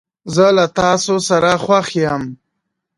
[0.35, 2.23] زه له تاسو سره خوښ یم.